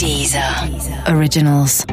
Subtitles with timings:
[0.00, 0.42] Deezer
[1.14, 1.84] Originals.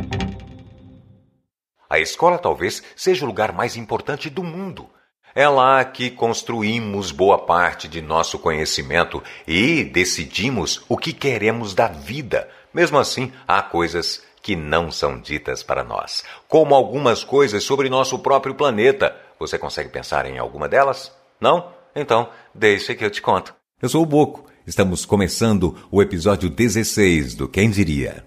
[1.90, 4.90] A escola talvez seja o lugar mais importante do mundo.
[5.36, 11.90] É lá que construímos boa parte de nosso conhecimento e decidimos o que queremos da
[11.90, 12.48] vida.
[12.74, 18.18] Mesmo assim, há coisas que não são ditas para nós, como algumas coisas sobre nosso
[18.20, 19.14] próprio planeta.
[19.38, 21.12] Você consegue pensar em alguma delas?
[21.42, 21.74] Não?
[21.94, 23.54] Então, deixa que eu te conto.
[23.82, 24.48] Eu sou o Boco.
[24.68, 28.26] Estamos começando o episódio 16 do Quem Diria.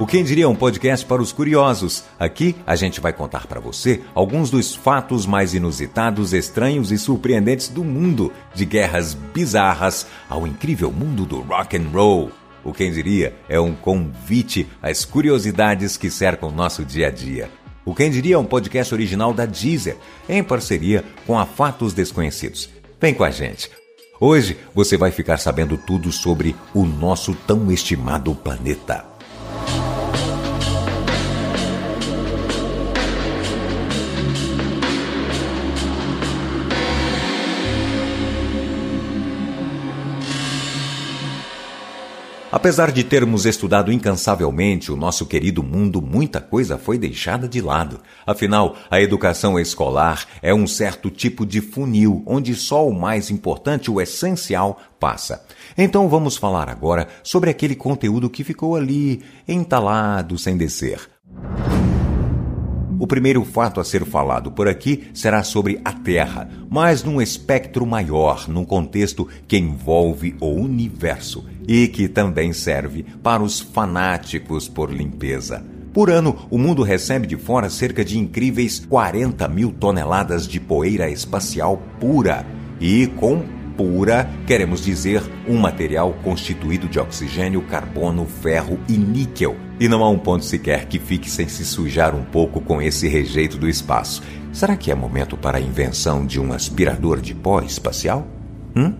[0.00, 2.04] O Quem Diria é um podcast para os curiosos.
[2.18, 7.68] Aqui a gente vai contar para você alguns dos fatos mais inusitados, estranhos e surpreendentes
[7.68, 12.30] do mundo, de guerras bizarras ao incrível mundo do rock and roll.
[12.64, 17.50] O Quem Diria é um convite às curiosidades que cercam nosso dia a dia.
[17.86, 19.96] O Quem Diria é um podcast original da Deezer,
[20.28, 22.68] em parceria com a Fatos Desconhecidos.
[23.00, 23.70] Vem com a gente.
[24.18, 29.15] Hoje você vai ficar sabendo tudo sobre o nosso tão estimado planeta.
[42.56, 48.00] Apesar de termos estudado incansavelmente o nosso querido mundo, muita coisa foi deixada de lado.
[48.26, 53.90] Afinal, a educação escolar é um certo tipo de funil onde só o mais importante,
[53.90, 55.44] o essencial, passa.
[55.76, 61.10] Então vamos falar agora sobre aquele conteúdo que ficou ali entalado sem descer.
[62.98, 67.84] O primeiro fato a ser falado por aqui será sobre a Terra, mas num espectro
[67.86, 74.90] maior, num contexto que envolve o universo e que também serve para os fanáticos por
[74.90, 75.62] limpeza.
[75.92, 81.10] Por ano, o mundo recebe de fora cerca de incríveis 40 mil toneladas de poeira
[81.10, 82.44] espacial pura.
[82.78, 83.42] E com
[83.76, 89.54] pura, queremos dizer um material constituído de oxigênio, carbono, ferro e níquel.
[89.78, 93.06] E não há um ponto sequer que fique sem se sujar um pouco com esse
[93.06, 94.22] rejeito do espaço.
[94.52, 98.26] Será que é momento para a invenção de um aspirador de pó espacial?
[98.74, 98.94] Hum?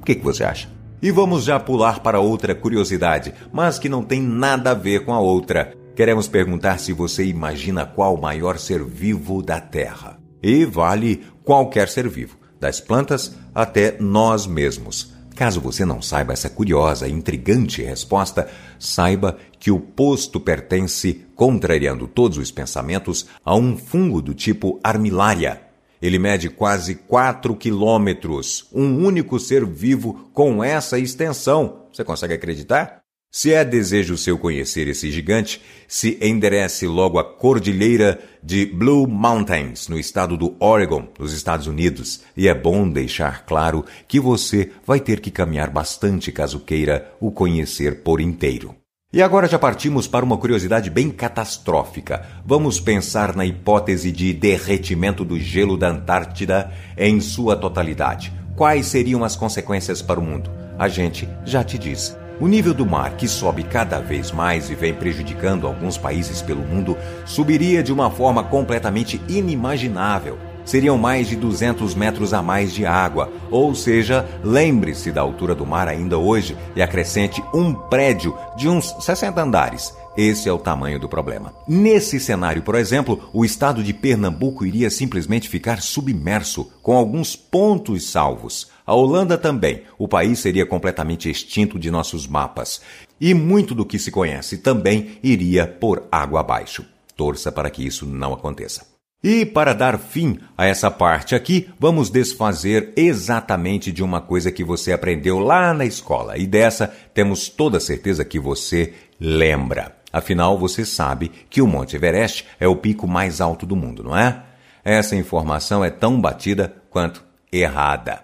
[0.00, 0.68] O que, que você acha?
[1.00, 5.14] E vamos já pular para outra curiosidade, mas que não tem nada a ver com
[5.14, 5.72] a outra.
[5.94, 10.18] Queremos perguntar se você imagina qual o maior ser vivo da Terra.
[10.42, 15.12] E vale qualquer ser vivo, das plantas até nós mesmos.
[15.34, 18.48] Caso você não saiba essa curiosa e intrigante resposta,
[18.78, 25.68] saiba que o posto pertence, contrariando todos os pensamentos, a um fungo do tipo Armillaria,
[26.00, 31.86] ele mede quase 4 quilômetros, um único ser vivo com essa extensão.
[31.92, 32.97] Você consegue acreditar?
[33.30, 39.86] Se é desejo seu conhecer esse gigante, se enderece logo a cordilheira de Blue Mountains,
[39.86, 42.22] no estado do Oregon, nos Estados Unidos.
[42.34, 47.30] E é bom deixar claro que você vai ter que caminhar bastante caso queira o
[47.30, 48.74] conhecer por inteiro.
[49.12, 52.26] E agora já partimos para uma curiosidade bem catastrófica.
[52.46, 58.32] Vamos pensar na hipótese de derretimento do gelo da Antártida em sua totalidade.
[58.56, 60.50] Quais seriam as consequências para o mundo?
[60.78, 62.16] A gente já te diz.
[62.40, 66.62] O nível do mar, que sobe cada vez mais e vem prejudicando alguns países pelo
[66.62, 70.38] mundo, subiria de uma forma completamente inimaginável
[70.68, 73.32] seriam mais de 200 metros a mais de água.
[73.50, 78.94] Ou seja, lembre-se da altura do mar ainda hoje e acrescente um prédio de uns
[79.00, 79.94] 60 andares.
[80.16, 81.54] Esse é o tamanho do problema.
[81.66, 88.10] Nesse cenário, por exemplo, o estado de Pernambuco iria simplesmente ficar submerso, com alguns pontos
[88.10, 88.68] salvos.
[88.88, 89.82] A Holanda também.
[89.98, 92.80] O país seria completamente extinto de nossos mapas.
[93.20, 96.86] E muito do que se conhece também iria por água abaixo.
[97.14, 98.86] Torça para que isso não aconteça.
[99.22, 104.64] E para dar fim a essa parte aqui, vamos desfazer exatamente de uma coisa que
[104.64, 106.38] você aprendeu lá na escola.
[106.38, 109.96] E dessa temos toda certeza que você lembra.
[110.10, 114.16] Afinal, você sabe que o Monte Everest é o pico mais alto do mundo, não
[114.16, 114.44] é?
[114.82, 117.22] Essa informação é tão batida quanto
[117.52, 118.22] errada.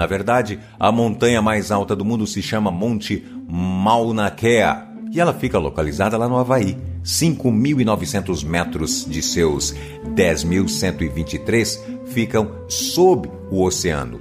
[0.00, 5.34] Na verdade, a montanha mais alta do mundo se chama Monte Mauna Kea e ela
[5.34, 6.74] fica localizada lá no Havaí
[7.04, 9.74] 5.900 metros de seus
[10.14, 14.18] 10.123 ficam sob o oceano,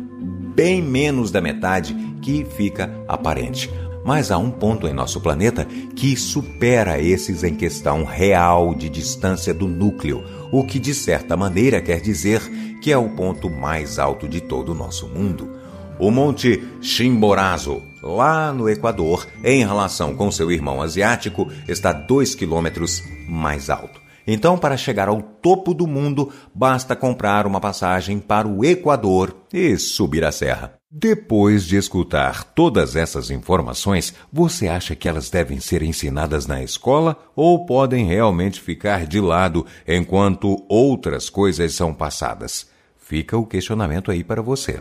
[0.54, 3.72] bem menos da metade que fica aparente.
[4.04, 5.66] Mas há um ponto em nosso planeta
[5.96, 11.82] que supera esses em questão real de distância do núcleo, o que de certa maneira
[11.82, 12.42] quer dizer
[12.82, 15.59] que é o ponto mais alto de todo o nosso mundo.
[16.00, 23.04] O Monte Chimborazo, lá no Equador, em relação com seu irmão asiático, está 2 quilômetros
[23.28, 24.00] mais alto.
[24.26, 29.76] Então, para chegar ao topo do mundo, basta comprar uma passagem para o Equador e
[29.78, 30.76] subir a serra.
[30.90, 37.18] Depois de escutar todas essas informações, você acha que elas devem ser ensinadas na escola
[37.36, 42.70] ou podem realmente ficar de lado enquanto outras coisas são passadas?
[42.98, 44.80] Fica o questionamento aí para você.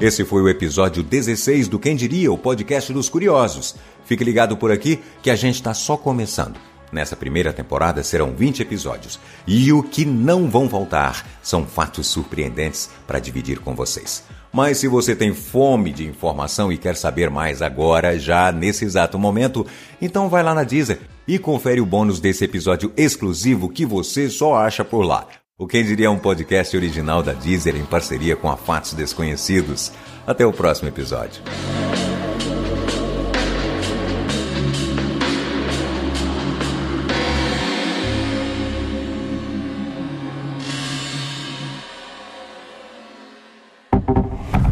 [0.00, 3.76] Esse foi o episódio 16 do Quem Diria, o podcast dos curiosos.
[4.06, 6.58] Fique ligado por aqui que a gente está só começando.
[6.90, 9.20] Nessa primeira temporada serão 20 episódios.
[9.46, 14.24] E o que não vão faltar são fatos surpreendentes para dividir com vocês.
[14.50, 19.18] Mas se você tem fome de informação e quer saber mais agora, já nesse exato
[19.18, 19.66] momento,
[20.00, 20.98] então vai lá na Deezer
[21.28, 25.26] e confere o bônus desse episódio exclusivo que você só acha por lá.
[25.60, 29.92] O Quem Diria um podcast original da Deezer em parceria com a Fatos Desconhecidos.
[30.26, 31.42] Até o próximo episódio.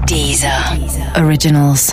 [0.06, 1.22] Deezer.
[1.22, 1.92] Originals.